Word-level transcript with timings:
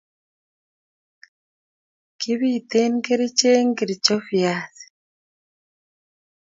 Kipite 2.19 2.81
kerichek 3.05 3.61
ngircho 3.69 4.15
viazi 4.27 4.85